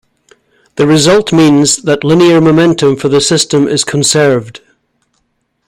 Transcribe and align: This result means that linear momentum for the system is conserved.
This 0.77 0.87
result 0.87 1.31
means 1.31 1.83
that 1.83 2.03
linear 2.03 2.41
momentum 2.41 2.95
for 2.95 3.07
the 3.07 3.21
system 3.21 3.67
is 3.67 3.83
conserved. 3.83 4.61